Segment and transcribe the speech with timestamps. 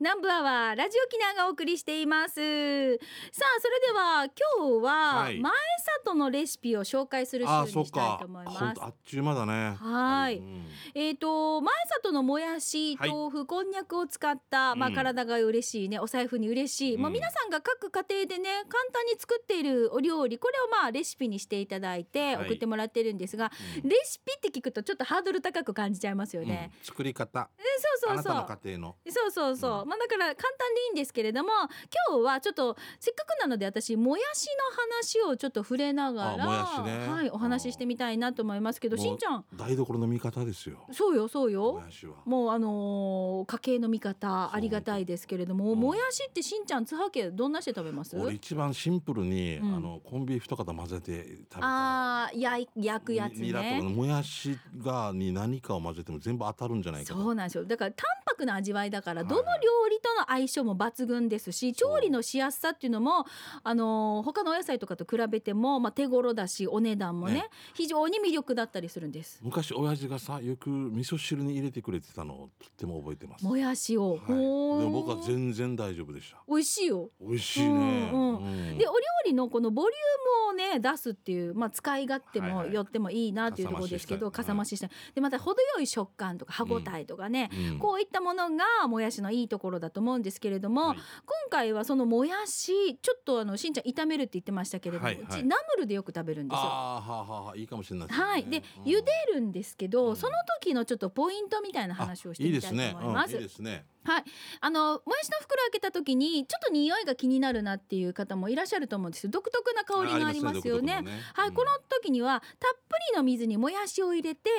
[0.00, 2.34] 南部アワーラジオキナがお送りしています。
[2.36, 2.40] さあ
[3.60, 5.40] それでは今日ははい。
[5.40, 5.52] 前
[6.04, 8.58] 里のレシピを紹介するあ週にしたいと思います。
[8.58, 9.74] ほんとあっちゅう間だね。
[9.76, 10.36] はい。
[10.36, 13.10] うんえー、と前里のもやしはい。
[13.10, 22.46] 豆腐、こんにゃくを使った、まあ、うん体が嬉しいねお財布に嬉しい、まあ、うん皆さんが各家庭でね簡単に作っているお料理これをまあレシピにしていただいてはい。
[22.46, 23.50] 送ってもらってるんですが、
[23.82, 23.88] うん。
[23.88, 26.70] レシピって聞くとちょっとハードル高く感じちゃいますよね。
[26.78, 26.84] うん。
[26.84, 27.50] 作り方。
[27.58, 27.62] え
[28.00, 28.32] そうそうそう。
[28.32, 28.96] あなたの家庭の。
[29.08, 31.50] そうそうそう、まあだから簡単でいいんですけれども
[32.10, 37.08] 今日はちょっとせっかくなので私もやしの話をちょっと触れながらあもやしね。
[37.08, 39.44] はい、お話ししてみたいなと思いますけどしんちゃん。
[39.54, 40.84] 台所の味方ですよ。
[40.92, 42.14] そうよそうもよやしは。
[42.24, 45.80] もうあのー家計の味方ありがたいですけれども、うん。
[45.80, 48.16] もやしってしんちゃん津波家どんなして食べます？
[48.18, 49.76] 俺一番シンプルに、うん。
[49.76, 53.80] あのコンビーフとかと混ぜて食べたらあーやい焼くやつね。
[53.82, 57.20] もやしがに何かを混ぜても全部当たるんじゃないかと。
[57.20, 57.64] そうなんですよ。
[57.64, 58.06] だから淡
[58.38, 63.24] 白な味わいだからはいどの料理との相性も抜群ですし調理のしやすさっていうのも
[63.62, 67.48] あのー他のお野菜とかと比べても、まあ、手頃だしお値段もねね。
[67.74, 69.40] 非常に魅力だったりするんです。
[69.42, 73.44] 昔親父がさよく味噌汁に入れてくれてたのをとっても覚えてます。
[73.44, 76.38] もやしを、はい、でも僕は全然大丈夫でした。
[76.48, 77.10] 美味しいよ。
[77.20, 78.36] 美味しいね、うん。
[78.36, 78.78] うん。
[78.78, 82.74] でお料理のこのボリュームをね出すっていう、まあ、使い勝手もはいはい。
[82.74, 87.78] よってもいいなっていうところですけどかかさ増ししたでまた程よい食感とか歯ごたえとかね、うん。
[87.78, 90.96] こういったものがもやしのいいところだと思うんですけれども、はい。
[90.96, 91.04] 今
[91.50, 95.24] 回はそのもやしちょっとあのしんちゃん炒めるって言ってましたけれども、はいはい。
[95.24, 96.62] うちナムルでよく食べるんですよ。
[96.62, 98.82] はあはいいかもしれないですね、はい、でうん。
[98.84, 100.16] 茹でるんですけど、うん。
[100.16, 103.34] その時のちょっとポイントみたいな話をしてみたいと思います。
[103.36, 104.24] あいいですね、はい、
[104.60, 109.30] あのもやしの袋開けた時にちょっと匂いが気になるなっていう方もいらっしゃると思うんですよ。
[109.30, 111.04] 独特な香りがありますよね。
[111.34, 114.50] はい、この時にはたっぷりの水にもやしを入れて、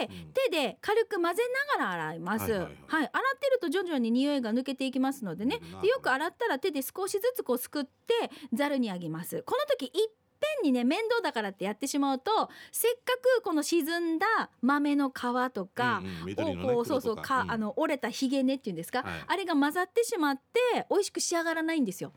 [0.45, 1.43] 手で軽く混ぜ
[1.77, 2.43] ながら洗います。
[2.43, 2.75] はいいははい。
[2.87, 3.09] はい。
[3.11, 5.59] 洗ってると徐々に匂いが抜けていきますのでね。
[5.61, 5.81] うん。
[5.81, 9.41] でよく洗ったら手で少しずつこうすくってざるにあげます。
[9.43, 15.13] この時いっぺんにね面倒だからってやってしまうとせっかくこの沈んだ豆の皮
[15.53, 16.01] とか、
[16.37, 17.45] をこうそうそうか。
[17.47, 19.23] あの折れたひげ根っていうんですか、はい。
[19.27, 22.11] あれが混ざってしまって美味しく仕上がらないんですよ。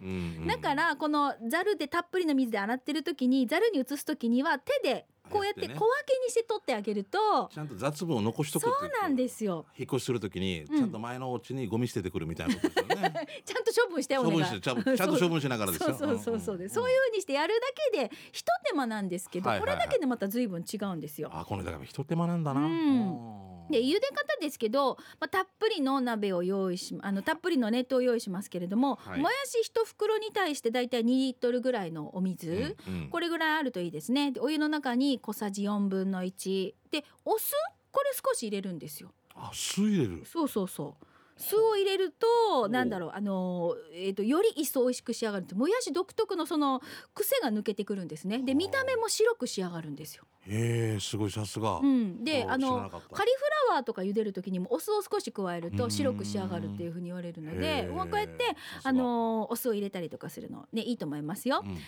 [0.46, 5.78] だからこのざるでたっぷりの水で洗ってる時にざるに移す時には手でこうやって小分け
[6.24, 9.66] にして取ってあげるとちゃんと雑分を残しとくそうなんですすよ。
[9.76, 10.76] 引っ越しするときにうん。
[10.78, 14.44] ちゃんと前のお家にゴミ捨ててくるみたいなことですよね、 ちゃんと処分してお願い。
[14.44, 15.94] ちゃんちゃんと処分しながらですよ。
[15.94, 16.58] そうそうそうそう。
[16.58, 21.30] で、そういう風にしてやるだけでひと手間なんですけど、これだけでまた随分違うんですよ。
[21.32, 23.42] あこれだから一手間なんだな、うん。
[23.70, 29.20] で茹で方ですけど、まあ、たっぷりの鍋を用意しあのたっぷりの熱湯を用意しますけれども、はい。
[29.20, 33.08] もやし一袋に対してだいたい2リットルぐらいのお水、うんうん。
[33.08, 34.32] これぐらいあるといいですね。
[34.32, 37.52] でお湯の中に小さじ4分の1でお酢？
[37.90, 39.12] これ少し入れるんですよ。
[39.34, 40.22] あ酢入れる。
[40.26, 41.06] そうそうそう。
[41.38, 46.82] 酢を入れるとなんだろうあのーえーとより一層美味しく仕上がるもやし独特のその
[47.14, 48.42] 癖が抜けてくるんですね。
[48.42, 50.24] で見た目も白く仕上がるんですよ。
[50.46, 55.76] へえすごいさすが、うん、でおあのカリフラワーとか茹でる時にもお酢を少し加えるうん。
[55.76, 57.92] と白く仕上がるっていうふうに言われるのへでー。
[57.94, 58.44] まあこうやって
[58.84, 61.62] あのーお酢を入れたりとかするのねいいと思いますよ。
[61.64, 61.74] うん。
[61.74, 61.80] で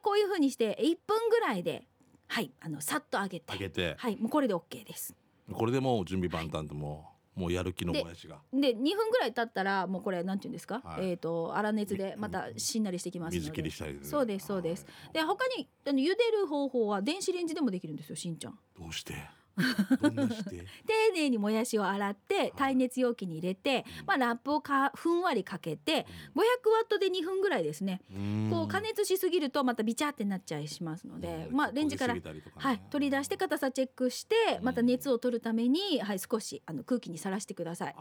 [0.00, 1.86] こういうふうにして1分ぐらいで
[2.32, 3.52] はいあのさっと揚げて。
[3.52, 3.94] 揚げて。
[3.98, 5.14] はいもうこれで OK です。
[5.52, 8.38] これでもう準備万端でもうもうやる気のもやしが。
[8.54, 11.10] で2分ぐらい経ったらもうこれなんて言うんですか、はい。
[11.10, 13.38] えっ、と粗熱でまたしんなりしてきますので。
[13.40, 14.86] 水切りしたりねそうですそうです。
[14.86, 15.12] はい。
[15.12, 18.58] で他にあの茹でる方法は電子レンジでもできるんですよしんちゃん。
[18.78, 19.12] どうして？
[20.86, 24.06] 丁寧にもやしを洗って耐熱容器に入れて、うん。
[24.06, 26.44] まあ、ラップをかふんわりかけて500ワ
[26.84, 28.02] ットで2分ぐらいですね、
[28.50, 32.16] こう加熱しすぎるとまたビチャってなっちゃいしますので、まあレンジから
[32.56, 34.64] はい、取り出して硬さチェックしてうん。
[34.64, 37.94] また熱を取るために、はい、少しあの空気にさらしてください。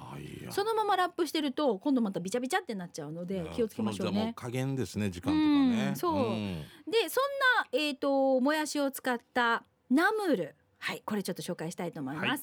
[0.49, 4.33] そのままラップしてると今度またビチャビチャってなっちゃうので気をつけましょうね。
[4.35, 5.87] 加減ですね時間とかね。
[5.89, 6.61] うんそうん。
[6.89, 7.23] でそん
[7.61, 12.25] な、えー、ともやしを使ったナムルはいこれちょっと紹介したいと思います。
[12.27, 12.39] はい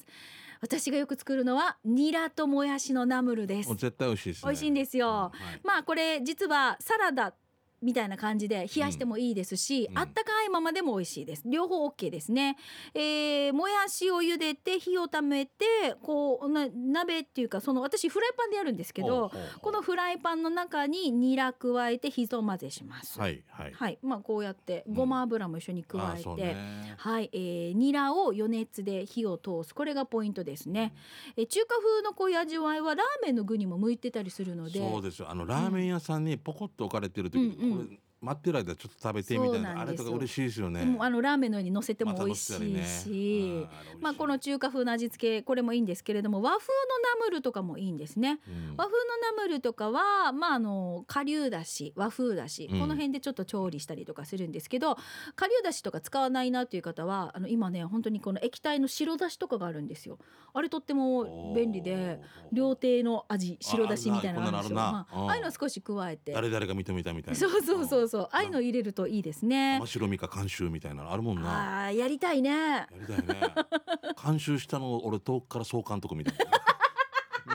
[0.61, 3.69] 私がよく作るのはニラともやしのナムルです。
[3.75, 7.33] 絶対美味しいですね美味しいんですようんはいまあこれ実はサラダ
[7.81, 9.97] みたいな感じで冷やしてもいいですし、うん。
[9.97, 11.43] あったかいままでも美味しいです。
[11.45, 12.57] 両方 OK ですね、
[12.93, 15.65] えーもやしを茹でて火をためて
[16.01, 19.31] こうな鍋っていうかその私フライパンでやるんですけど
[19.61, 23.19] このフライパンの中にニラ加えてひと混ぜします。
[23.19, 23.73] はいはい。
[23.73, 23.99] はい。
[24.01, 24.93] まあこうやってうん。
[24.93, 26.95] ごま油も一緒に加えて、うね。
[26.97, 29.73] はい、えー、ニラを余熱で火を通す。
[29.73, 30.93] これがポイントですね、
[31.35, 34.79] えー中華風のこういう味わいはラーメンの具にも向いてたりするので。
[34.79, 35.29] そうですよ。
[35.29, 39.79] あのラーメン屋さんにポコッと置かれてる時に、うんうんこれ待ってる間ちょっと食べてみたいな。
[39.81, 40.97] あれとか嬉しいですよね。
[40.99, 43.67] あのラーメンの上に乗せても美味しいし、
[43.99, 46.73] まあこの中華風の味付けこれもいいんですけれども和風の
[47.19, 54.95] ナムルとかもいいんですね、うん、和風のナムルとかはまああの顆粒だし和風だし、この辺でちょっと調理したりとかするんですけど
[55.35, 60.19] 顆粒だしとか使わないなという方はあの今ね本当にこの液体の白だしとかがあるんですよ。
[60.53, 62.19] あれとっても便利で
[62.51, 64.79] 料亭の味白だしみたいなのあるんですよ。
[64.79, 66.33] ああいうの少し加えて。
[66.33, 67.39] 誰々が認めたみたいな。
[67.39, 69.79] そうそうそうそうああいうの入れるといいですね。
[69.79, 71.83] 真白みか監修みたいなのあるもんな。
[71.85, 72.49] あやりたいね。
[72.49, 73.53] やりたいね。
[74.23, 76.45] 監修したの俺遠くから総監督みたいな。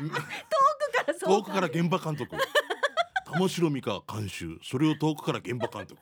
[0.01, 0.23] 遠くか
[1.07, 2.37] ら遠くから現場監督
[3.27, 6.01] 玉城美香監修それを遠くから現場監督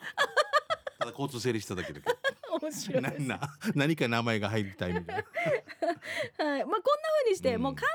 [0.99, 2.07] ただ交通整理しただけだけ。
[2.07, 2.17] ど
[2.61, 3.41] 面白いな
[3.75, 6.45] 何か名前が入りたいみたいな。
[6.45, 6.65] はい。
[6.65, 6.81] まあこんな
[7.25, 7.91] 風にして、うん、もう簡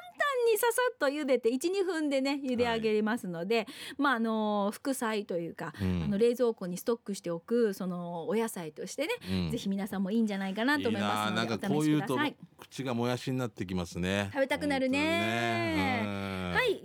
[0.52, 3.68] にささっと茹でて12分でね茹で上げますので、はい、
[3.98, 12.18] まああの副菜というか、うん、あの冷蔵庫にストックしておくそのお野菜としてね、うん、ぜひ皆さんもいいんじゃないかなと思いますのでなんかこういうと
[12.60, 14.30] 口がもやしになってきますね。
[14.34, 15.00] 食べたくなるね、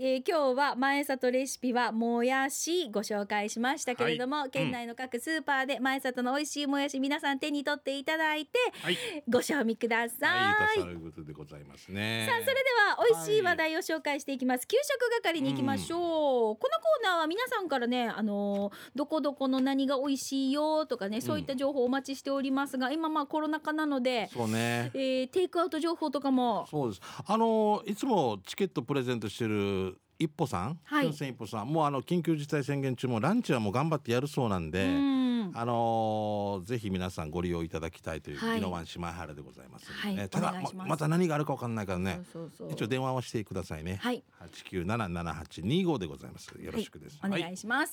[0.05, 12.27] えー、今日は前里レシピはもやしご紹介しましたけれども、はい、県内の各スーパーで前里の美味しいもやし皆さん手に取っていただいて、はい、ご賞味ください、はい、ということでございますね。
[12.29, 14.67] さあそれでは美味しい話題を紹介していきます。
[14.67, 26.67] 給食係に行きましょう、うん、このコーナーは皆さんからねあのどこどこの何が美味しいよとかねそういった情報をお待ちしておりますが、うん、今まあコロナ禍なのでそうね、えー、テイクアウト情報とかも。
[26.69, 27.01] そうです。
[27.25, 35.23] あのいつもチケットプレゼントしてる그 一歩さん、はい、一歩さんもうあの緊急事態宣言中もランチはもう頑張ってやるそうなんで、ん。
[35.55, 42.23] あのー、ぜひ皆さんご利用いただきたいという、はい、宜野湾島原でございます、はい、ただままた何があるかわかんないからね。
[42.71, 43.99] 一応電話はしてくださいね。
[44.01, 44.23] はい。
[44.39, 46.49] 八九七七八二五でございます。
[46.59, 47.93] よろしくです、はい、お願いします、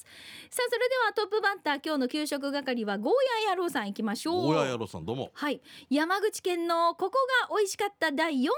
[0.49, 3.13] さあそれではトップバッター今日の給食係はゴー
[3.47, 4.43] ヤ野郎さん行きましょう。
[4.47, 5.31] ゴーヤ野郎さんどうも。
[5.33, 5.61] はい。
[5.89, 7.17] 山口県のここ
[7.49, 8.51] が美味しかった第四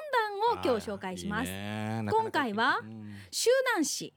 [0.51, 1.51] 弾を今日紹介します。
[1.51, 2.81] 今回は
[3.31, 4.13] 周南市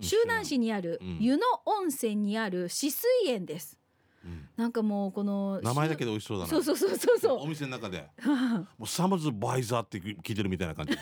[0.00, 3.76] 周南市にある湯野温泉にある止水園です。
[4.24, 6.50] うん、なんかもうこの名前だけで美味しそうだな。
[6.50, 7.38] そうそうそうそうそう。
[7.42, 8.06] お店の中で。
[8.78, 10.92] もうサムズバイザーって聞いてるみたいな感じ。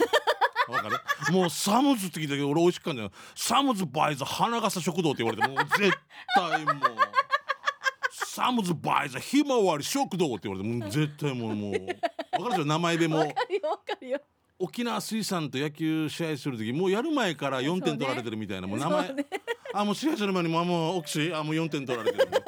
[0.69, 1.33] わかる？
[1.33, 5.97] もうサムズって聞いたけど俺美味しかったよサムズバイザー花笠食堂って言われてもう絶
[6.35, 6.75] 対もう。
[8.13, 11.73] サムズバイザーひまわり食堂って言われてもう絶対もうもう。
[11.73, 11.85] わか
[12.45, 12.65] るでしょ？
[12.67, 13.17] 名前でも。
[13.19, 14.21] わかるよわかるよ
[14.59, 19.27] 沖縄水産と野球試合する時もうやる前から4点取られてるみたいな、もう名前、ね、
[19.73, 22.29] あもう試合する前にもうもうオキシあもう4点取られてる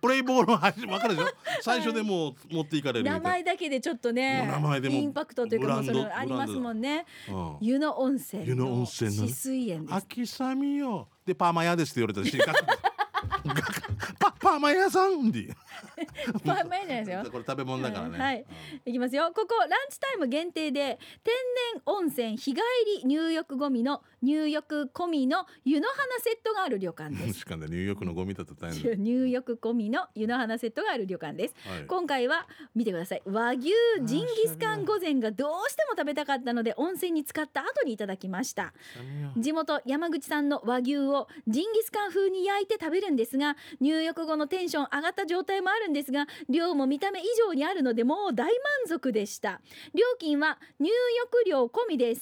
[0.00, 1.28] プレイボールは分かるでしょ？
[1.62, 11.08] 最初でもう持っていかれる名前だけでちょっとね名前でもインパクトというかもうそれありますもんね、うん、湯の温泉湯の温泉の止水園秋雨よ。
[11.24, 12.38] でパーマ屋ですって言われたし
[14.20, 15.32] パパーマ屋さん？
[15.32, 15.48] で
[16.44, 17.24] パーマ屋じゃないですよ。
[17.30, 18.44] これ食べ物だからね、はい、
[18.86, 19.32] いきますよ。
[19.34, 21.34] ここランチタイム限定で天
[21.74, 22.60] 然温泉日帰
[23.02, 27.40] り入浴ゴミの入浴込みの湯の花セットがある旅館です。
[27.40, 33.22] しかも入浴のゴミだと大変 入浴込みの湯の花セットがある旅館です、はい、今回は見てください。
[33.24, 33.70] 和牛
[34.02, 38.72] ジンギスカン御膳がどうしても食べたかったので温泉に使った後にいただきました。
[39.36, 48.54] 地元山口産の和牛をジンギスカン風に焼いて食べるんですが入浴後のテンション上がった状態ももあるんですが量も見た目以上にあるのでもう大満
[48.88, 49.60] 足でした。
[49.92, 52.18] 料金は入浴料込みで1890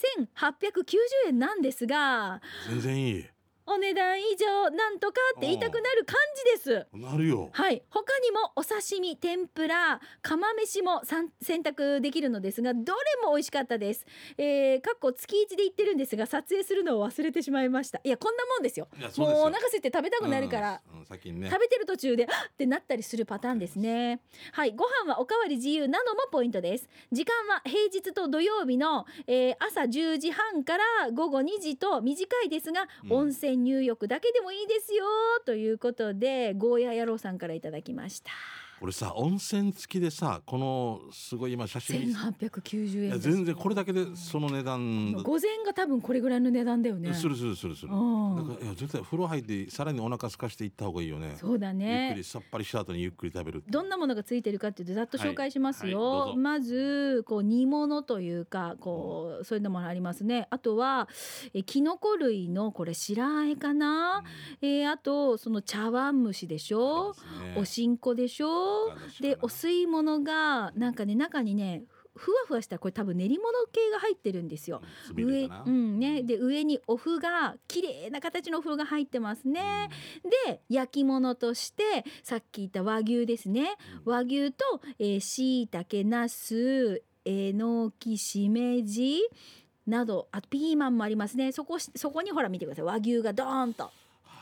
[1.27, 2.41] 円なんですが。
[2.67, 3.34] 全然いい。
[3.67, 6.87] お値段以上なんとかって言いたくなる感じです。
[6.93, 7.49] なるよ。
[7.51, 7.81] はい。
[7.89, 11.01] 他にもお刺身天ぷら釜飯も
[11.41, 12.83] 選択できるのですがどれ
[13.23, 14.05] も美味しかったです。
[14.37, 17.99] えー、かっこ月一で行ってるんですが撮影するのを忘れてしまいました。
[18.03, 18.87] いやこんなもんですよ。
[19.17, 24.21] もうお腹空いて食べたくなるから、うんうんね、食べてる途中でってなったりするパターンですね。
[24.51, 24.75] はい。
[24.75, 26.87] ご飯はおかわり自由なのもポイントです。
[27.11, 35.05] 時間は平日と土曜日の、えー、朝10時半から午後2時と短いですが、うん、温泉入浴だけでもいいですよ
[35.45, 38.31] ということでゴーヤ野郎さんからいただきました。
[38.79, 45.13] これさ温泉付きでさこのすごい今写真1890円全然これだけでその値段。
[45.13, 47.13] 午前が多分これぐらいの値段だよね。
[47.13, 47.89] するするするする。
[47.89, 48.01] だか
[48.59, 51.35] らいや絶対風呂入ってさらにお腹空かしていった方がいいよね。
[51.37, 52.05] そうだね。
[52.07, 56.29] ゆっくりさっぱりした後にゆっくり食べるどんなものがついてるかっていうとざっと紹介しますよ、はい。
[56.29, 60.47] はい、まずこう煮物というかこうそういうのもありますね。
[60.49, 61.07] あとは
[61.53, 64.23] えキノコ類のこれ白あえかな、
[64.61, 68.64] うん、えー、あとその茶碗蒸しでしょ、ね、おしんこでしょ？
[69.21, 70.15] でお吸い物。
[70.25, 71.83] がなんかね中にね
[72.15, 74.81] ふわふわしたこれ多分練り物系が入ってるんですよ。
[75.15, 76.23] 上うんね。
[76.23, 79.89] で上にお麩が綺麗な形のお麩が入ってますね。
[80.23, 83.75] うん、で焼き物としてさっき言った和牛ですね。
[84.05, 84.81] うん、和牛と
[85.19, 89.19] しいたけなすえのきしめじ
[89.85, 91.51] などあとピーマンもありますね。
[91.51, 92.85] そこそこにほら見てください。
[92.85, 93.91] 和牛がドーンと。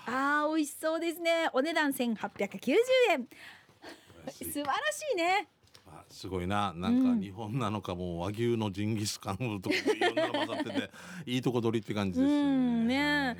[0.05, 0.45] あ。
[0.47, 1.49] ー美味しそうですね。
[1.53, 2.75] お値段1890
[3.11, 3.27] 円
[4.31, 5.17] 素晴らしい。
[5.17, 5.47] ね。
[6.09, 6.73] すごいな。
[6.75, 10.91] なんか日本なのかも和牛のジンギスカンとかいろんなの混ざってて
[11.25, 12.33] いいとこ取りって感じですね。
[12.33, 13.37] うんね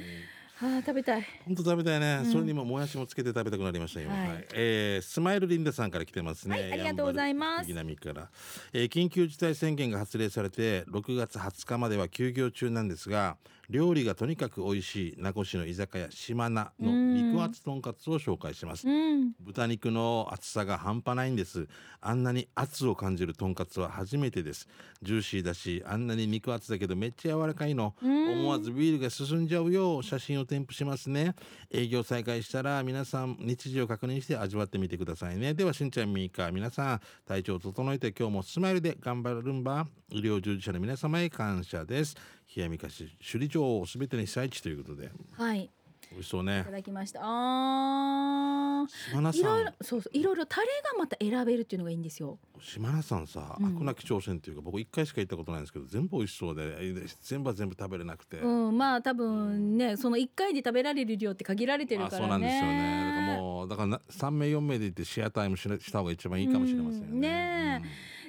[0.62, 1.26] あ食べたい。
[1.46, 7.68] 本当食べたいね、うん、それにももやしもつけて食べたくなりました今、はい、えー、スマイルリンダさんから来てますね、はい、ありがとうございます。
[7.68, 8.30] 南から、
[8.72, 13.38] えー、緊急事態宣言が発令されて6月20日までは休業中なんですが
[13.70, 21.68] 料理がとにかく美味しい名護市の居酒屋島名の肉厚とんかつを紹介します、うん、豚肉の厚さが半端ないんです。
[22.02, 24.68] あんなに圧を感じるとんかつは初めてです。
[25.02, 30.02] ジューシーだしあんなに肉厚だけどめっちゃ柔らかいの、思わずビールが進んじゃうよ。
[30.02, 31.36] 写真を添付しますね。
[31.72, 35.54] 営業再開したら皆さん日時を確認して味わってみてくださいね。
[35.54, 39.88] ではしんちゃんみーか皆さん体調を整えて今日もスマイルで頑張るんば。
[40.14, 42.16] 医療従事者の皆様へ感謝です
[42.56, 45.12] 冷やみかし首里城すべての被災地ということで。
[45.32, 45.70] はい。
[46.12, 46.60] 美味しそうね。
[46.62, 47.22] いただきました。
[47.24, 52.38] ああいろいろそうそういろいろタレがまた選べるっていうのがいいんですよ。
[52.62, 58.38] 島根さんさ、うん、悪なき挑戦っていうか僕一回しか行ったことないんですけど全部美味しそうで全部は全部食べれなくて。
[58.38, 62.20] うんまあ多分ねその一回で食べられる量って限られてるからね。
[62.20, 63.14] そうなんですよね。
[63.16, 67.84] だからもうだから三名四名で行ってシェアタイムしした方が一番いいかもしれませんよね、うん、ね、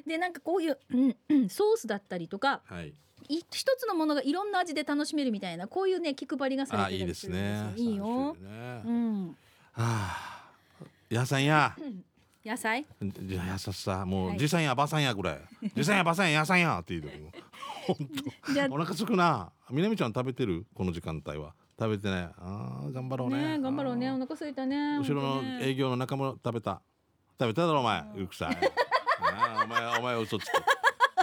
[0.07, 2.95] うん、でなんかこういう、うんうん、ソースだったりとか、はい
[3.29, 7.73] 一つのものがいろんな味で楽しめるみたいなこういうね気配りがされてるいいですね。
[7.77, 9.29] いいよ、ね、うん。
[9.29, 9.35] は
[9.77, 10.45] あ。
[11.11, 11.77] 野菜や、
[12.45, 12.85] 野菜？
[13.01, 14.05] じゃあ優しさ。
[14.05, 15.41] もう、じさんやばさんやぐらい。
[15.77, 17.13] じさんやばさんや野菜やって言う
[17.87, 17.97] 本
[18.69, 18.75] 当。
[18.75, 19.53] お腹すくな。
[19.71, 20.67] みなみちゃん食べてる？
[20.75, 21.55] この時間帯は。
[21.79, 23.59] 食べてねああ頑張ろうね。
[23.59, 24.11] 頑張ろうね。
[24.11, 24.99] お腹すいたね。
[24.99, 26.81] 後ろの営業の仲間食べた。
[27.39, 28.05] 食べただろお前。
[28.15, 28.57] うるさい。
[29.65, 30.53] お前お前嘘つく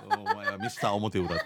[0.09, 1.45] お前はミスター表裏って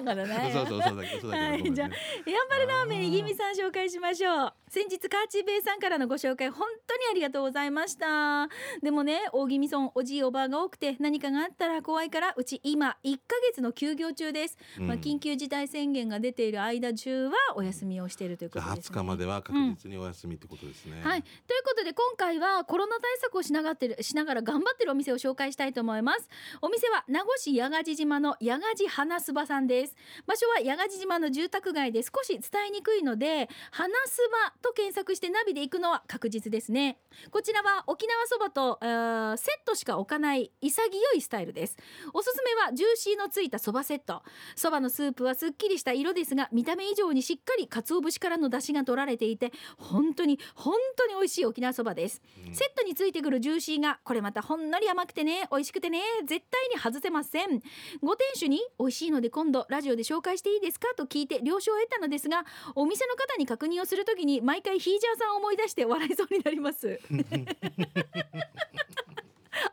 [0.00, 0.50] だからね。
[0.52, 4.52] そうそうそうだけど、はい、じゃあ、やんばるラーメンいぎみさん紹介しましょう。
[4.72, 8.48] 先日カーチベイさんからのご紹介本当にありがとうございました。
[8.82, 21.22] でもね大宜味村おじいおばあが多くて何かがあったら怖いからうち今1ヶ月の休業中です、うん、まあ緊急事態宣言が出ている間中はお休みをしているということです、ね、20日までは確実にお休みってことですね、うん、はい。
[21.22, 26.30] ということで今回はコロナ対策をしながってるしながら頑張ってるお店を紹介したいと思います。
[26.62, 29.81] お店は名護市八ヶ地島の八ヶ地花すばさんです
[30.26, 36.98] 場所は八ヶ地島の住宅街で少し伝えにくいので花すばと検索してナビで行くのは確実ですね。
[37.30, 40.80] こちらは沖縄そばとセットしか置かない潔
[41.16, 41.76] いスタイルです。
[42.12, 44.22] おすすめはジューシーのついたそばセット。
[44.56, 57.62] そばのスープはすっきりした色ですが見た目以上にしっかり鰹節からの出汁が取られていて本当に本当に美味しい沖縄そばです、うん、セットについてくるジューシーがこれまたほんのり甘くてね美味しくてね絶対に外せません。
[58.02, 60.86] ご店主に美味しいので今度ラジオで紹介していいですか？
[60.96, 67.00] と聞いて了承を得たのですがお店の方に確認をするときに毎回ヒージャーさんを思い出して笑いそうになります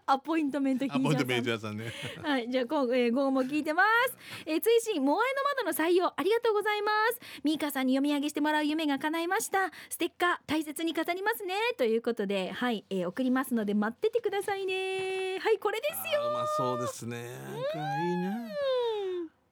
[0.06, 1.92] アポイントメントヒージャーさんね。
[2.24, 4.18] はい、じゃあ今後、えー、午後も聞いてます。
[4.46, 7.20] えー、追伸モアイの窓の採用ありがとうございます。
[7.44, 9.72] ミーカさんに読み上げしてもらう夢が叶いました。
[9.90, 15.38] ステッカー大切に飾りますねということで、はい、えー、送りますので待っててくださいね。
[15.40, 16.22] はい、これですよ。
[16.28, 17.18] うまそうですね。
[17.18, 18.50] いいな。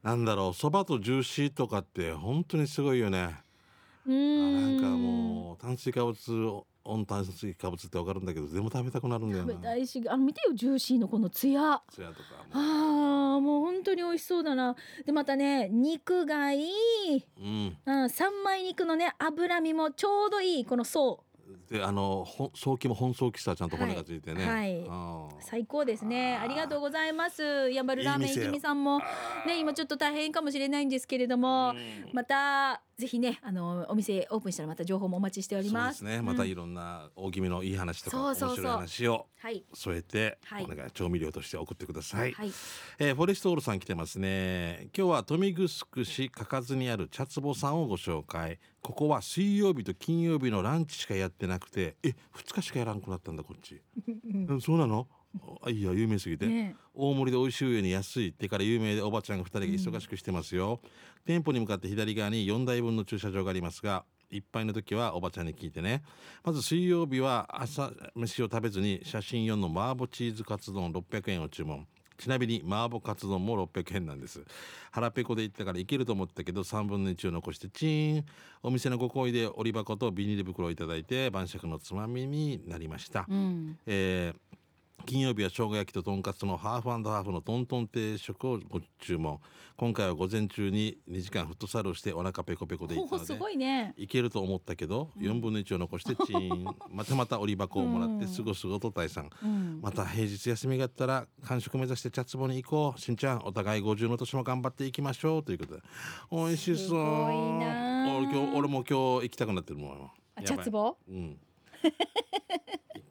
[0.03, 3.35] なんだろう、そばとジューシーとかって本当にすごいよね。
[4.05, 9.51] なんかもう炭水化物温炭水化物ってわかるんだけど全部食べたくなるんだよな。
[9.51, 12.21] 食べたいしあの見てよジューシーのこのツヤツヤとか
[12.53, 14.77] ああもう本当に美味しそうだな。
[15.05, 16.71] でまたね肉がいい、
[17.37, 21.25] うん、うん、三枚肉のね脂身もちょうどいいこの層
[21.69, 26.37] であのほ早期も本早期さちゃんと骨がついてね、はい、はい、最高ですね。
[26.37, 27.69] ありがとうございます。
[27.71, 28.99] やばるラーメンいきみさんも。
[29.45, 31.73] ね今ちょっと大変かもしれないんですけれども。
[32.13, 35.99] またぜひねあのお店オープンしたらまた情報もお待ちしております。
[35.99, 39.27] そうですね、またいろんな大きめのいい話とか面白い話を
[39.73, 42.51] 添えて、はい、お願い調味料として送ってください、はい、
[42.97, 44.89] えー、フォレストオールさん来てますね。
[44.97, 48.57] 今日は豊見城市かかずにある茶壺さんをご紹介。
[48.81, 53.81] ここは水曜日と金曜日のランチしかやってなくてえ二日しかやらんくなったんだこっち、
[54.49, 55.07] うん、そうなの？
[55.61, 60.89] あ いや有名すぎて、ね、大盛りで美味しい上に安いってから有名でおばちゃんが2人が忙しくしてますよ、うん、
[61.25, 66.03] 店舗に向かって左側に4台分の駐車場がありますがいっぱいの時はおばちゃんに聞いてね。
[66.43, 71.87] まず水曜日は朝飯を食べずに写真4の麻婆チーズカツ丼600円を注文。
[72.17, 74.43] ちなみに麻婆カツ丼も600円なんです。
[74.91, 78.25] 腹ペコで行ったからいけると思ったけど3分の1を残してチーン。
[78.63, 83.79] お店のご厚意で折り箱とビニール袋をいただいて晩酌のつまみになりました、うん。
[83.85, 84.57] えー
[85.05, 89.39] 金曜日は生姜焼きととんかつのハーフハーフのトントン定食をご注文。
[89.77, 93.93] 今回は午前中に2時間フットサルをしてお腹ペコペコで行ったおすのでごいね。
[93.95, 96.75] いけると思ったけど、4分の1を残してチーン。
[96.89, 99.79] またまた折り箱をもらってうんすごすごと退散うん。
[99.81, 103.15] また平日休みがあったら完食目指して茶壺に行こうしん。
[103.15, 105.81] ちゃんお互い50の年も頑張っていきましょうということで
[106.31, 110.11] 美味しそう俺今日俺も今日行きたくなってるもん
[110.43, 111.37] 茶壺うん
[111.83, 111.91] 一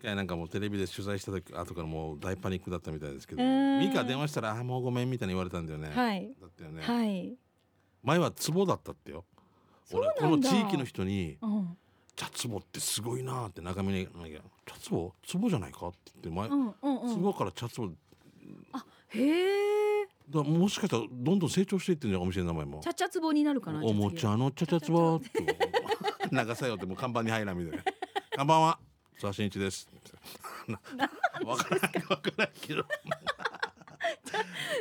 [0.07, 3.81] 回なんかもうテレビで取材した時後からもう大パニックだったみたいですけどうん。
[3.81, 6.35] ミカ電話したら「あもうごめん」みたいに言われたんだよね、はい。
[6.41, 7.37] だったよね、はい。
[8.03, 9.25] 前は壺だったってよ。
[9.93, 11.77] 俺この地域の人にうん
[12.17, 14.09] 「茶壺ってすごいな」って中身に
[14.65, 17.23] 「茶壺壺じゃないか?」って言って前、うんうんうん。
[17.23, 17.93] 壺から茶壺
[19.09, 22.81] へえだもしかしたらどんどん成長していってんじゃんお店の名前も。
[22.81, 25.31] ちゃちゃつぼになるかなおもちゃのちゃちゃつぼって。
[26.33, 27.85] 長さよってもう看板に入らんみたいな。
[28.37, 28.81] 看板は
[29.19, 29.89] さあ新一です。
[31.45, 32.85] わからんわからんけど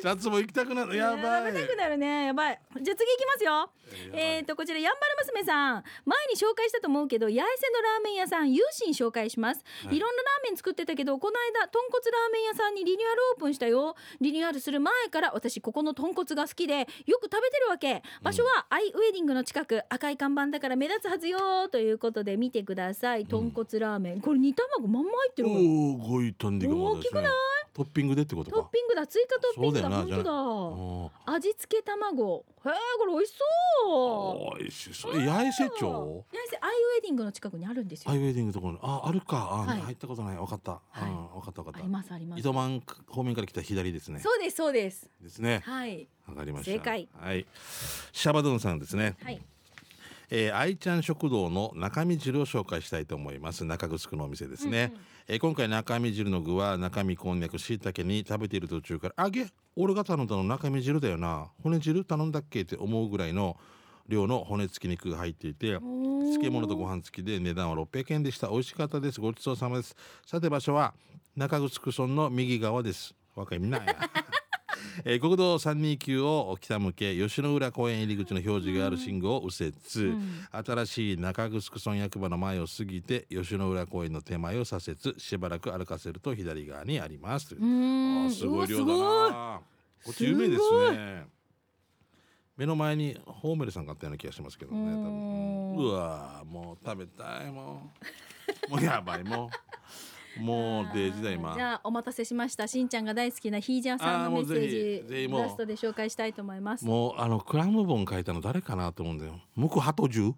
[0.02, 0.96] チャツも行きたくなる。
[0.96, 1.52] やばい。
[1.52, 2.26] 食べたくなるね。
[2.28, 2.60] やばい。
[2.82, 3.70] じゃあ次いきますよ。
[4.14, 5.84] えー、とこちらやんばる娘さん。
[6.06, 9.96] 前に紹介したと思うけど八重瀬のラーメン屋さん有心紹介します、はい。
[9.96, 13.96] い、ろんなラーメン作ってたけどこの間豚骨ラーメン屋さんにリニューアルオープンしたよ。
[14.20, 18.02] リニューアルする前から私ここの豚骨が好きでよく食べてるわけ。
[18.24, 23.26] 場所はアイウェディングの近く赤い看板だから目立つはずよということで見てください。
[23.26, 24.22] 豚骨ラーメン。
[24.22, 27.32] これ煮卵まんま入ってるわおおごいたんで大きくない？
[27.76, 28.56] トッピングでってことか。
[28.56, 29.06] トッピングだ。
[29.06, 29.90] 追加トッピングだ。
[29.90, 30.34] 本当だ。
[30.34, 32.46] お味付け卵。
[32.66, 33.44] へえこれ美味しそ
[33.86, 33.90] う。
[33.90, 35.80] おいしそうえ八重瀬町？
[35.82, 36.58] 八重瀬。
[36.62, 38.12] アイウェディングの近くにあるんですよ。
[38.12, 38.74] アイウェディングところ。
[38.76, 39.38] にああるか。
[39.52, 39.82] あ、はい。
[39.82, 40.38] 入ったことない。
[40.38, 41.38] わかった、はい。
[41.38, 41.80] うかったわかった。
[41.80, 42.40] ありますあります。
[42.40, 44.22] 糸満方面から来た左ですね。
[44.22, 45.12] そうですそうです。
[45.22, 45.62] ですね。
[45.66, 46.08] はい。
[46.30, 46.72] わかりました。
[46.72, 47.10] 正解。
[47.20, 47.46] はい。
[48.14, 49.18] シャバドゥンさんですね。
[49.22, 49.42] はい
[50.30, 53.66] えー、愛ちゃん食堂の中身汁を紹介したいと思います。
[53.66, 54.94] 中城のお店ですね、
[55.28, 61.52] えー今回中身汁の具は中身こんにゃくしいたけに食べている途中から「あげ俺が頼んだの中身汁だよな。
[61.64, 63.58] 骨汁頼んだっけ?」って思うぐらいの
[64.08, 68.50] 量の骨付き肉が入っていて漬物とご飯付きで値段は600円でした。
[68.50, 69.20] 美味しかったです。
[69.20, 69.96] ごちそうさまです。
[70.28, 70.94] さて場所は
[71.36, 73.16] 中城村の右側です。
[73.36, 73.96] わかりみんなや
[75.04, 80.48] えー国道329を北向け吉野浦公園入り口の表示がある信号を右折、ん。
[80.52, 87.56] 新しい中城村役場の前を過ぎて吉野浦公園の手前を左折しばらく歩かせると左側にあります。
[87.56, 89.62] あーすごい量だな。
[90.04, 91.26] こっち有名ですね。
[92.58, 95.76] 目の前にホーメルさんがあったような気がしますけどね多分。
[95.76, 97.92] うわーもう食べたいも
[98.68, 98.72] う。
[98.72, 99.50] もうやばいもう
[100.40, 109.40] もうデージだ今じゃあお待たせしましたしんちゃんが大好きなヒージャーさんのメッセあージラストで紹介したいと思いますもうあのクラムボン書いたの誰かなと思うんだよ。
[109.56, 110.34] ムクハトジュ？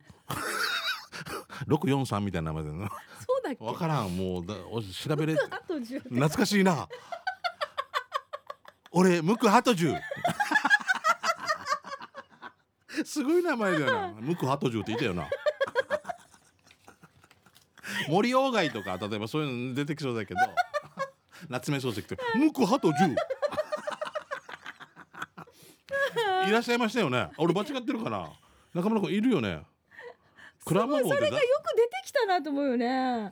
[1.66, 2.90] 六四三みたいな名前だな。
[3.26, 3.64] そうだっけ？
[3.66, 6.88] わからんもうだお調べれあと10懐かしいな。
[8.92, 10.00] 俺ムクハトジュ。
[13.06, 14.14] すごい名前だよな。
[14.20, 15.28] ムクハトジュって言ったよな。
[18.10, 20.40] 森鴎外とか例えばそういうの出てきそうだけど。
[21.50, 23.16] 夏目漱石ってムクハトジュ。
[26.48, 27.30] いらっしゃいましたよね。
[27.38, 28.32] 俺間違ってるかな。
[28.74, 29.62] 中村君いるよね。
[30.66, 31.32] クラムボンって
[32.08, 33.32] きたなと思うよね。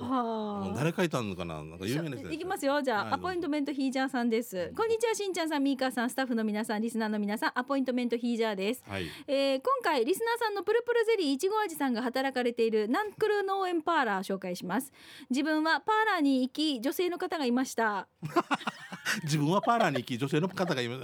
[0.00, 0.74] はあ。
[0.74, 1.62] 誰書いたのかな？
[1.62, 2.80] なんか有名な人いきますよ。
[2.80, 4.72] じゃあ、はいアポイントメントヒージャーさんです。
[4.76, 8.82] こんにちはしんちゃんさんみーかーさんスタッフの皆さんリスナーの皆さんアポイントメントヒージャーです。
[8.88, 9.06] はい。
[9.26, 14.92] えー今回リスナーさんのプルプルゼリーいちご味さんが働かれているナンクル農園パーラー紹介します。
[15.30, 18.08] 自分はパーラーに行き女性の方がいました。
[19.24, 20.98] 自分はパーラーに行き女性の方がいる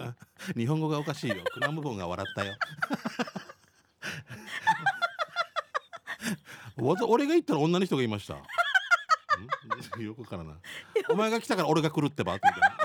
[0.57, 1.37] 日本語がおかしいよ。
[1.53, 2.55] クラムボンが笑ったよ
[6.83, 8.35] わた俺が行ったら女の人がいました。
[8.35, 10.03] ん？
[10.03, 10.55] よくわからない。
[11.09, 12.35] お前が来たから俺が来るってば？
[12.35, 12.77] みたいな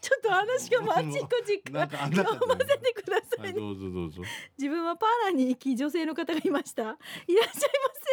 [0.00, 4.22] ちょっと話がマジコチかあんな読ませてくださ、はいいどうぞどうぞ。
[4.58, 6.82] 自分はパーラーに行き女性の方がいました。
[6.82, 7.48] いらっしゃいま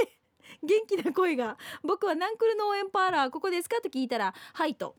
[0.05, 0.17] せ。
[0.63, 1.57] 元気な声が。
[1.83, 3.81] 僕はナンクル農園パーラーここですか？
[3.81, 4.95] と聞いたらはいと。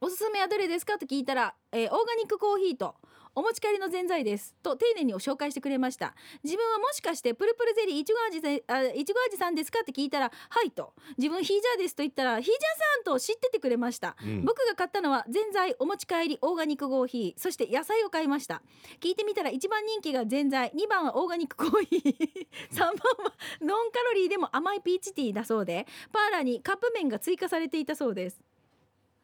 [0.00, 0.98] おすすめはどれですか？
[0.98, 2.94] と聞いたら、えーオーガニックコーヒーと
[3.34, 4.54] お持ち帰りのぜんざいです。
[4.62, 6.14] と丁寧に紹介してくれました。
[6.44, 10.92] 自分はもしかしてプルプルゼリーいちご味いちご味さんですかって聞いたらはいと。
[11.16, 14.44] 自分ヒージャーですと言ったらヒージャーさんと知っててくれました、うん。
[14.44, 17.40] 僕が買ったのはぜんざいお持ち帰りオーガニックコーヒー。
[17.40, 18.60] そして野菜を買いました。
[19.00, 22.02] 聞いてみたら一番人気がぜんざい2番はオーガニックコーヒー。
[22.70, 28.42] 3番はノンカロリーでも甘いピーチティーだそうでパーラーにカップ麺が追加されていたそうです。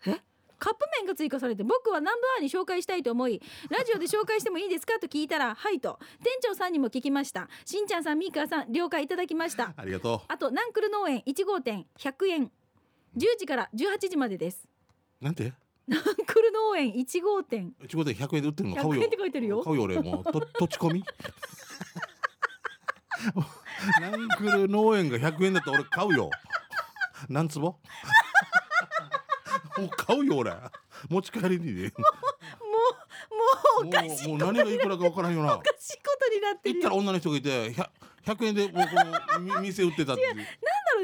[0.06, 0.16] え？
[0.58, 3.40] カップ麺が追加されて僕はナンバーに紹介したいと思い
[3.70, 7.48] ラジオで紹介してもいいですかと聞いたらはいと店長さんにも聞きました。
[7.64, 9.72] しんちゃんさんみーかさん了解いただきました。
[9.76, 12.44] ありがとあとナンクル農園1号店100円
[13.16, 14.68] 10時から18時までです。
[15.20, 15.52] うなんて？
[15.86, 18.76] ナンクル農園1号店いちごで100円で売ってるの？
[18.76, 19.00] 買う100よ。
[19.02, 19.62] 円って書いてるよ。
[19.62, 20.20] 買うよ俺も。
[20.26, 21.04] うと土地込み？
[24.00, 26.30] ナンクル農園が100円だったら俺買うよ。
[27.28, 27.66] 何坪？
[27.66, 27.80] も
[29.84, 30.52] う買うよ俺。
[31.08, 31.92] 持ち帰りにね。
[31.96, 32.04] も
[33.82, 35.56] うもうおかしいもうもう何がいくらか分からんよな。
[35.56, 37.88] おかしいことになって行ったら女の人がいて 100,
[38.26, 40.46] 100円でもうこのみ店売ってたっていう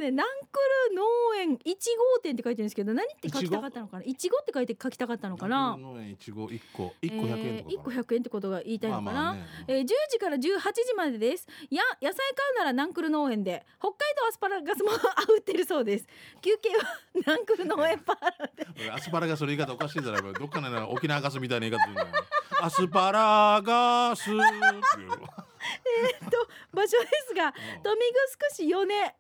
[0.05, 0.59] ねナンク
[0.91, 1.03] ル農
[1.41, 4.05] 園1号店って書いてるんですけど何って書きたかったのかな？
[4.05, 4.39] いちご？
[4.39, 5.77] って書いて書きたかったのかな？
[5.77, 9.47] 農園いちご1個1個100円とかえー、1個100円ってことが言いたいのかな、まあまあね。
[9.69, 11.47] えー、10時から18時までです。
[11.71, 13.65] や野菜買うならナンクル農園で。
[13.79, 14.91] 北海道アスパラガスも
[15.37, 16.07] 売ってるそうです。
[16.41, 16.85] 休憩は
[17.27, 22.09] ナンクル農園パーラ アスパラガスの言い方おかしいんじゃないかどっかのね沖縄ガスみたいな言い方するんだよ。
[22.61, 25.11] アスパラガスっていう
[26.73, 28.01] 場所ですが豊見
[28.51, 29.15] 城市米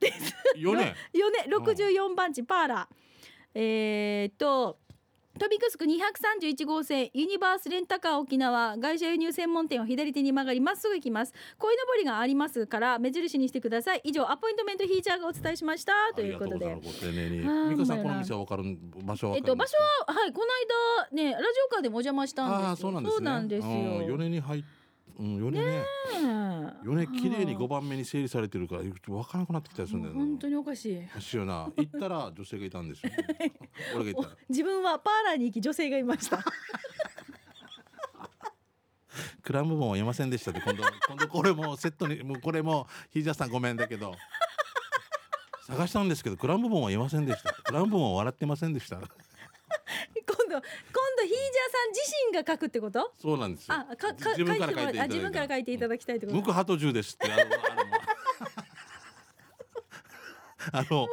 [0.00, 0.34] です。
[0.56, 2.94] よね米64番地パーラー。
[3.54, 4.78] えー、っと
[5.38, 11.32] 飛びくすく231号線ユニバースレンタカー沖縄外車輸入専門店を左手に曲がりまっすぐ行きます。
[11.56, 14.00] 鯉のぼりがありますから目印にしてください。
[14.04, 15.92] 以上アポイントメントヒーチャーがお伝えしました。
[16.14, 17.06] ということでありがとうございます。
[17.06, 17.86] ご丁寧に。
[17.86, 19.76] さんまあこの店は分かる場所は分かるえっと場所
[20.08, 22.66] ははいこの間ねラジオカーでもお邪魔したんですよ。
[22.68, 23.72] ああそうなんですよ。
[23.72, 24.64] うん米に入っ
[25.20, 25.60] うん米ね。
[25.60, 25.84] ね
[26.82, 28.92] 米綺麗にご5番目に整理されてるから分
[29.24, 30.14] からなくなってきたりするんだよ。
[30.14, 30.98] な本当におかしい。
[30.98, 31.70] おかしいよな。
[31.76, 33.12] 行ったら女性がいたんですよ。
[33.94, 34.36] 俺が行ったら。
[34.48, 36.42] 自分はパーラーに行き女性がいました。
[39.42, 44.14] クラムボンは言いませんでしたって今度今度これもセットにもうこれもヒージャーさんごめんだけど。
[45.66, 47.52] 探したんですけどクラムボンは言いませんでした。
[47.52, 49.00] クラムボンは笑ってませんでした
[50.26, 50.62] 今度今度
[51.22, 52.00] ヒージャーさん自
[52.32, 53.12] 身が書くってこと？
[53.18, 53.74] そうなんですよ。
[53.74, 55.02] あかか自分から書いていただいた。
[55.02, 56.38] あ自分から書いていただきたいってこと？
[56.38, 57.42] ムクハトジュですってあの
[60.72, 61.08] あの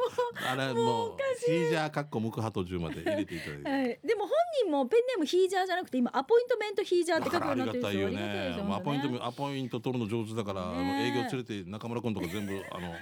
[0.52, 1.16] あれもう
[1.46, 3.70] ヒージャーかっこムクハトジュまで入れていただいて。
[3.70, 4.30] はい、でも本
[4.62, 12.94] 人もペンネームヒージャーじゃなくて今アポイントメントヒージャーって書くようになってるんですよねありがたいですよもうアポイント本アポイント取るの上手だから、あのね営業連れて中村君とか全部あの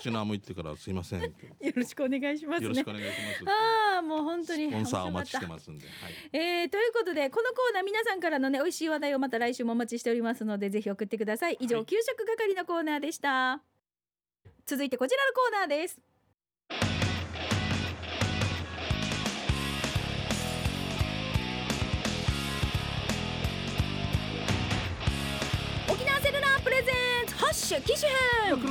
[0.00, 1.22] シナーも行ってからすいません。
[1.22, 1.30] よ
[1.74, 2.64] ろしくお願いしますね。
[2.64, 3.08] よろしくお願いし
[3.44, 3.56] ます
[3.94, 11.56] ああもう本当にスポンサーお待ちしてすますんで、はい、えー、ということでこのコーナー皆さんからのね美味しい話題をまた来週もお待ちしておりますのでぜひ送ってください。
[11.60, 11.86] 以上、はい。
[11.86, 13.62] 給食係のコーナーでした。
[14.66, 15.98] 続いてこちらのコーナーです
[27.70, 28.66] ンツハッシュ機種編こ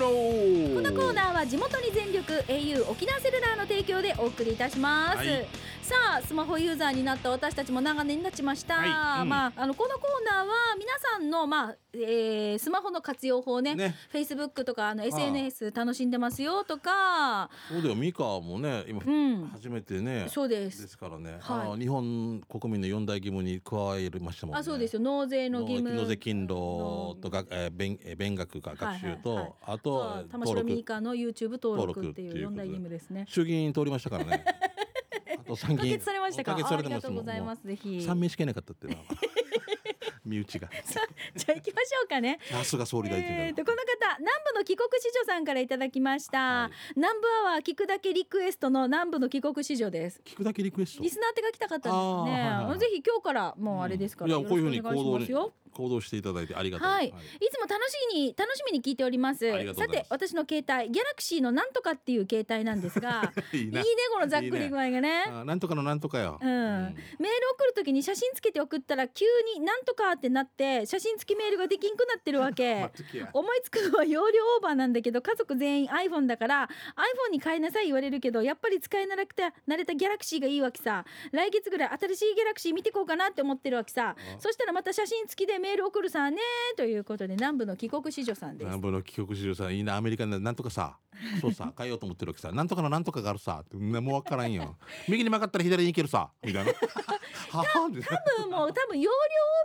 [0.76, 5.48] このコーナーは地元に全力 au 沖縄セルラーの提供でお送りいたします、はい。
[5.82, 9.22] さあスマホユーザーになった私たちも長年経ちました、はい。
[9.22, 9.30] うん。
[9.30, 13.76] まああのこのコーナーは皆さんのまあ、えースマホの活用法ね。
[13.76, 13.96] ね。
[14.12, 17.50] Facebook とかあの SNS 楽しんでますよとか。
[17.70, 19.48] そうだよミカもね今うん。
[19.48, 21.62] 初めてね、そうでですすからね、はい。
[21.62, 24.60] あの日本国民の四大義務に加えましたもんね。
[24.60, 25.02] あそうですよ。
[25.02, 25.94] 納税の義務。
[25.94, 29.46] 納税勤労とか、えー、弁えー弁学か学習と、はいはい。
[29.46, 29.54] はい。
[29.62, 33.26] あと玉城ミーカーの YouTube 登録っていう四大義務ですね。
[33.28, 34.44] 衆議院通りましたからね。
[35.40, 35.96] あと参可議院。
[35.96, 36.52] 決されましたか？
[36.52, 37.66] あありがとうございます。
[37.66, 38.02] ぜひ。
[38.02, 39.06] 三名しかいなかったっていうのは
[40.26, 40.70] 身内が。
[40.72, 42.40] あ行きましょうかね。
[42.44, 46.94] さすが総理大臣えーとこの方南部の帰国子女さんからいただきました、はい。
[46.96, 50.22] 南部アワー聞くだけリクエストの南部の帰国子女です。
[50.26, 51.04] 聞くだけリクエスト？
[51.04, 57.12] リスナーって書きたかったんですね、はいはいはいぜひ今日からもうあれですから、いやこういうふうによろしくお願いしますよ行動していただいてありがたい、はい、い
[57.52, 59.50] つも楽しみに楽しみに聞いております。
[59.76, 65.24] さて私の携帯ギャラクシーのなんとかっていう携帯なんですが いいねいいねこのざっくり具合がね。
[65.28, 66.96] あなんとかのなんとかよ、うん、メール
[67.54, 72.90] 送るときに写真つけて送ったら急になんとかってなって写真付きメールができんくなってるわけ。
[73.34, 76.70] 思いつくのは容量オーバーなんだけど家族全員 iPhone だから
[77.28, 81.06] iPhone に変えなさい言われるけどやっぱり使えなくて慣れたギャラクシーがいいわけさ。
[81.32, 84.16] 来月ぐらい新しいギャラクシー見てこうかなって思ってるわけさ。
[84.18, 86.38] あそしたらまた写真付きでメール送るさね
[86.76, 88.68] ということで南部の帰国子女さんです。
[88.68, 90.98] 南部の帰国子女さんいいなアメリカでなんとかさ
[91.42, 92.52] そうさ変えようと思ってるわけさ。
[92.52, 94.78] なんとかのなんとかがあるさってねもうわからんよ。
[95.08, 96.72] 右に曲がったら左に行けるさみたいな。
[97.52, 99.12] 多分もう多分容量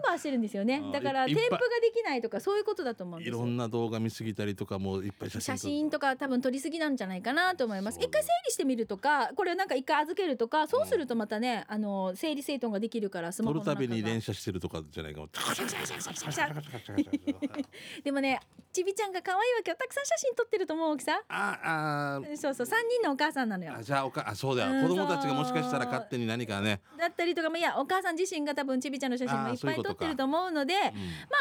[0.04, 0.82] オーバーしてるんですよね。
[0.82, 3.30] あだから添付ができないとかそういうことだと思うんです。
[3.30, 6.16] よいろんな動画見すぎたりとかもういっぱい写真とか。
[6.16, 7.98] 多分撮りすぎなんじゃないかなと思います。
[8.00, 13.94] 一回整理してみるとかこれなんか一回預けるとかそうするとまたね、あの整理整頓ができるからスマ撮るたホの中が。
[13.94, 15.28] びに連写してるとかじゃないかも。
[15.28, 17.64] チャチャチャシャカシャカシャカシャ
[18.02, 18.40] でもね
[18.72, 19.76] ちびちゃんが可愛いわけよ。
[19.78, 23.74] たくさん写真撮ってると思う大きさああそうそう三人のお母さんなのよ。
[23.78, 30.80] あじゃあおかあそうだよ、うん子供たちがもしかしたら勝手に何かね、だったりとかまあいやお母さん自身が多分ちびちゃんの写真もいっぱい撮ってると思うのでうん。
[30.80, 30.90] ま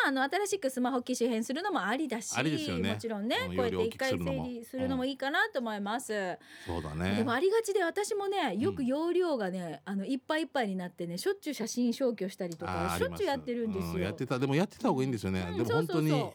[0.05, 2.93] ああの新しくスマホ機種変するのもありだしありですよね。
[2.93, 7.15] もちろんねうんこうやって一回整理するのもいいかなと思います、そうだね。
[7.17, 15.57] でもありがちで私もねよく容量がね、あのいっぱいいっぱいになってねしょっちゅう写真消去したりとかしょっちゅうやってるんですよ、やってたでもやってた方がいいんですよね、うん。
[15.57, 16.31] でも本当に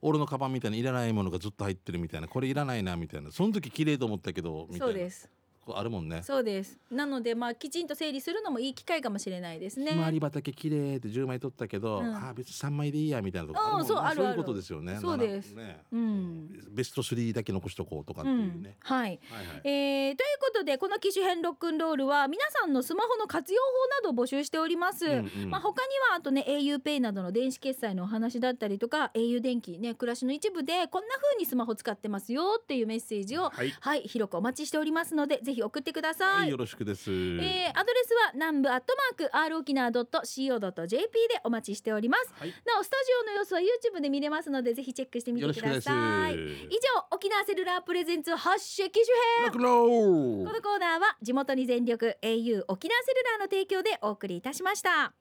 [0.00, 2.28] 俺のカバンみたいにいらないものがずっと入ってるみたいな。
[2.28, 3.30] これいらないなみたいな。
[3.30, 4.86] その時綺麗と思ったけどみたいな。
[4.86, 5.30] そうです
[5.68, 6.22] あるもんね。
[6.22, 6.78] そうです。
[6.90, 9.92] なのでまあきちんと整理するのもいい機会かもしれないですね。
[9.92, 12.14] ひまわり畑綺麗って10枚取ったけど、うん。
[12.14, 14.16] ああ別に3枚でいいやみたいなとこあそうあるある。
[14.16, 14.98] そういうことですよね。
[15.00, 15.54] そうです。
[15.54, 15.80] なね。
[15.92, 16.48] うん。
[16.70, 18.62] ベスト3だけ残しとこうとかってういうん。
[18.62, 19.20] ね、はい。
[19.30, 19.60] はいはい。
[19.64, 23.60] えーということでこの機種編ロックンロールは皆さんのスマホの活用
[24.02, 25.50] 法などを募集しております、うんうん。
[25.50, 42.32] まあ、他にはあとね auPay などの電子決済のお話だったりとか au 電気ね暮らしの一部でこんな風にスマホ使ってますよっていうメッセージをはい、はい広くお待ちしておりますのでぜひ送ってください、はい、よろしくです、えーアドレスは南部アットマーク r 沖縄 .co.jp でお待ちしております。
[42.38, 42.50] はい。
[42.64, 46.34] なおスタジオの様子は YouTube で見れますのでぜひチェックしてみてください。
[46.34, 49.04] 以上沖縄セルラープレゼンツ発射機種
[49.42, 49.52] 編。
[49.52, 55.14] このコーナーは地元に全力 au 沖縄セルラーの提供でお送りいたしました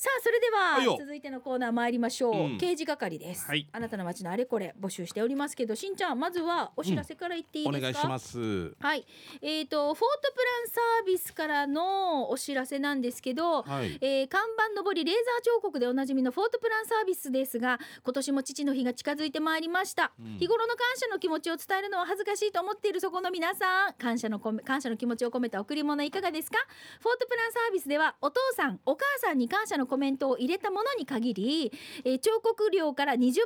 [0.00, 2.58] さあそれでは続いてのコーナー参りましょう、うん。
[2.58, 3.68] 刑事係です、はい。
[3.70, 8.74] あなたの街のあれこれ募集しておりますけどしんちゃんまずはお知らせから言っていいおですか、願いします。
[8.80, 9.04] はい。
[9.42, 13.98] えー、とフォートプランサービスからのお知らせなんですけど、はい。
[14.00, 20.38] えー看板のぼりレーザー彫刻でおなじみのフォートプランサービスですが今年も父の日が近づいてまいりました、うん。
[20.38, 26.56] 日頃の感謝の気持ちを伝えるのは恥ずかしいと思っているそこの皆さん感謝のこめ感謝の気持ちを込めた贈り物いかがですか？
[27.00, 31.72] フォートプランサービスではお父さんお母さんに感謝のコメントを入れたものに限り、
[32.04, 33.40] えー彫刻料から20%割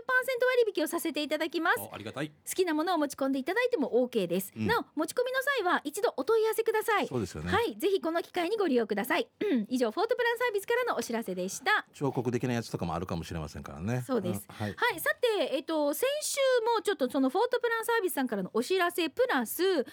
[0.76, 1.80] 引をさせていただきます。
[1.80, 2.28] おありがたい。
[2.28, 4.66] 好きなものを持ち込んでいただいても OK です、うん。
[4.66, 7.06] なお持ち込みの際は一度お問い合わせください。
[7.06, 9.28] そうですよね、はい、ぜひこの機会にご利用ください。
[9.40, 9.66] うん。
[9.70, 11.86] 以上、フォートプランサービスからのお知らせでした。
[11.94, 14.02] 彫刻的なやつとかもあるかもしれませんからね。
[14.06, 14.40] そうです。
[14.40, 14.52] ん。
[14.52, 14.74] はい。
[14.76, 16.36] はい、さて、えっと、先週
[16.76, 19.84] もちょっとそのフォートプランサービスさんからのお知らせプラス、プレ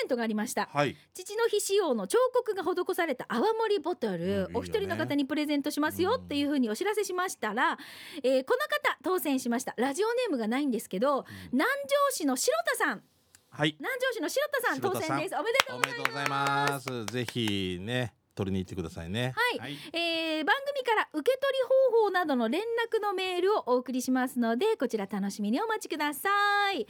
[0.00, 0.68] ゼントがありました。
[0.72, 0.96] はい。
[1.14, 4.54] 父の日仕様の彫刻が施された泡盛ボトル、うんいいよね。
[4.54, 7.78] お一人の方にプレゼントしますよっていうふうにお知らせしましたら、
[8.22, 9.74] えーこの方当選しました。
[9.76, 13.02] ラジオネームがないんですけど、南城市の白田さん。
[13.50, 13.76] はい。
[13.78, 15.34] 南城市の白田さん当選です。
[15.34, 17.04] おめでとうございます。
[17.06, 19.34] ぜひね取りに行ってくださいね。
[19.58, 19.76] はい。
[19.92, 26.28] えー番組から受け取り方法などの連絡のメールをお送りしますのでこちら楽しみにお待ちくださ
[26.72, 26.76] い。
[26.76, 26.82] は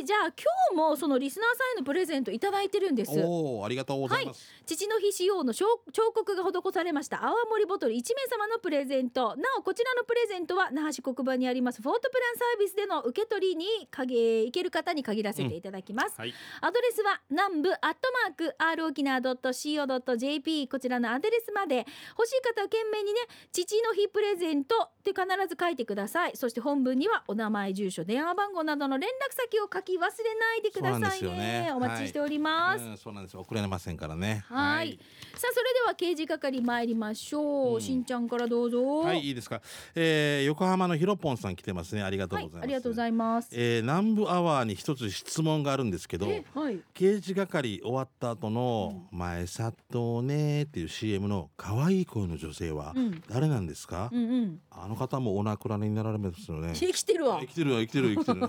[0.00, 0.04] い。
[0.04, 0.34] じゃあ今
[0.72, 3.12] 日もそのリスナーさんへのプレゼントいただいてるんです。
[3.20, 9.36] おおありがとうございます、父の日仕様の彫彫刻が施されました泡盛ボトル1名様のプレゼント。
[9.36, 16.34] なおこちらのプレゼントは那覇市国番にありますフォートプランサービスでの受け取りにかげ行ける方に限らせていただきます、はい。
[16.60, 21.86] アドレスは南部アットマーク r 沖縄 .co.jp こちらのアドレスまで
[22.18, 23.20] 欲しい方は懸命にね
[23.52, 26.32] 父の日プレゼントって必ず書いてください。
[26.34, 31.30] そして本文にはお名前住所電話番号などの連絡先を書き忘れないでくださいね。
[31.66, 31.72] ね。
[31.74, 33.36] お待ちしております、うん、そうなんです。
[33.36, 34.44] 遅れませんからね。
[34.48, 34.98] はい。
[35.34, 37.80] さあそれでは刑事係参りましょう、うん。
[37.80, 39.00] しんちゃんからどうぞ。
[39.00, 39.60] はい、いいですか、
[39.94, 42.02] えー、横浜のひろぽんさん来てますね。
[42.02, 43.50] ありがとうはいございます、ありがとうございます。
[43.52, 46.80] えー、南部アワーに一つ質問があるんですけどえはい。
[46.94, 53.22] 刑事係終わった後の「前里ね」っていう CM の可愛い声の女性はうん。
[53.28, 54.60] 誰なんですか、うんうん。
[54.70, 56.70] あの方もお亡くなりになられますよね。
[56.74, 57.38] 生きてるわ。
[57.40, 58.40] 生きてるわ生きてる生きてる。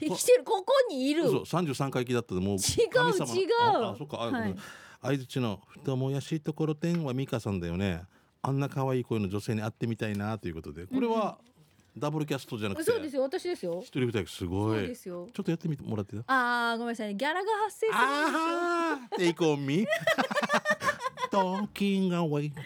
[0.00, 1.30] 生きてるここにいる。
[1.30, 3.50] そう三十三回忌だったでもう違う違う。
[3.62, 4.54] ああそっかあはい。
[5.00, 8.02] 相づちの太もやしいところてんは美香さんだよね。
[8.42, 11.38] あんな可愛い声の女性に会ってみたいなということでこれは
[11.96, 13.80] ダブルキャストじゃなくてそうですよ私ですよ。
[13.82, 14.78] 一人二人すごい。
[14.78, 15.28] そうですよ。
[15.32, 17.16] ちょっとやってみてもらってよあーごめんなさい。
[17.16, 18.04] ギャラが発生するんですよ。
[18.58, 19.86] ああ Take on me
[21.30, 22.60] Talking away で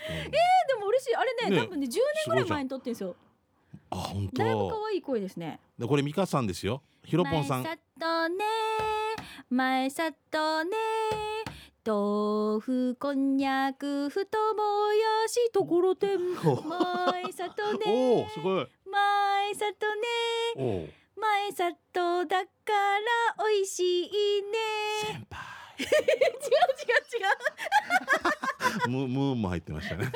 [0.80, 1.16] も嬉しい。
[1.16, 3.16] あれねね多分ね10年ぐらい前に撮ってんですよ。
[3.90, 5.60] あ本だいぶ可当愛い声ですね。
[5.78, 6.82] でこれ美香さんですよ。
[7.04, 7.62] ひろぽんさん。
[7.62, 8.44] 前里ね
[9.50, 10.76] 前里ね
[11.86, 14.62] 豆腐こんにゃく太も
[15.22, 15.50] やし。
[15.52, 16.18] ところてん。
[16.44, 16.62] お。
[16.62, 18.68] 前里おねおすごい。
[18.90, 20.02] 前里ね
[20.56, 20.88] おお
[21.20, 22.50] 前里だか
[23.38, 24.10] ら美味しい
[24.42, 24.58] ね
[25.02, 25.94] 先輩 違う違う
[28.86, 28.88] 違う。
[28.88, 30.10] ムムーンも入ってましたね。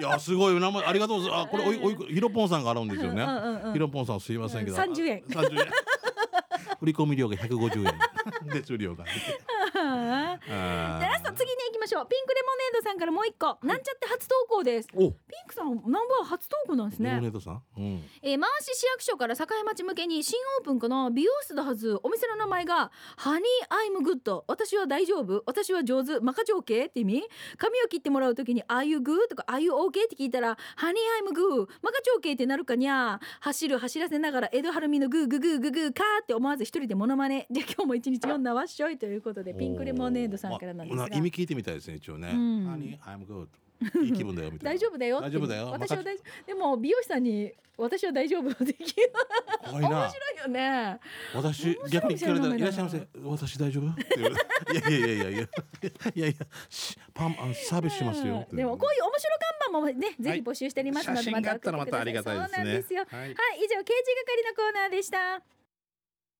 [0.00, 1.44] いやすごい名前ありがとうございます。
[1.44, 3.22] あこれおいおいくひろぽんさんがあるんですよね。
[3.22, 3.72] うんうんうん。
[3.72, 5.22] ひろぽんさんすいませんけど、うん30円。
[5.32, 5.66] 三十円。
[6.80, 7.94] 振り込み料が150円。
[8.50, 9.04] 手数料が。
[9.04, 9.08] は
[9.78, 12.06] ああじゃあラスト次に行きましょう。
[12.08, 13.58] ピンクレモネードさんからもう一個。
[13.66, 14.88] なんちゃって初投稿です。
[14.88, 15.14] ピおン
[15.48, 17.10] クささんナンバー初投稿なんですね。
[17.10, 21.10] レモネードさん、うん、えー、回し市役所から境町向けに新オープンかな？
[21.10, 24.44] 美容室だはずお店の名前がHoney I'm good。
[24.48, 25.42] 私は大丈夫。
[25.46, 26.20] 私は上手。
[26.20, 27.22] マカジョーケーって意味？
[27.56, 29.28] 髪を切ってもらうときに Are you good?
[29.28, 29.88] とか Are you OK?
[29.88, 31.66] って聞いたら Honey I'm good。
[31.82, 37.46] マカジョーケーってなるかにゃ走る走らせながら江戸晴美のグーグーグーグーグーカーって思わず一人でモノマネ。
[37.50, 38.98] じゃあ今日も一日読んだわっしょい。
[38.98, 42.66] ということでピンクレモネードさんからなんですが、まあ意味聞いてみたいですね一応ね、うん。
[42.66, 43.48] Honey I'm good
[44.04, 44.76] いい気分だよみたいな。
[44.76, 45.26] 大丈夫だよって。
[45.26, 46.46] 大丈夫だよ私は大丈夫。
[46.46, 49.12] でも美容師さんに私は大丈夫できる。
[49.64, 49.88] 怖いな。
[49.88, 51.00] 面白いよね。
[51.34, 53.08] 私逆に聞かれたら「いらっしゃいませ。
[53.24, 53.86] 私大丈夫?」
[54.72, 55.48] いやいやいやいやいや。
[56.14, 58.42] いやいやしパンあのサービスしますよ。
[58.44, 62.54] ってでもこういう面白看板もねぜひ募集しておりますので、写真があったらまたありがたいですね。
[62.54, 63.04] そうなんですよ。
[63.08, 63.20] はい。
[63.20, 65.42] はい、以上刑事係のコーナーでした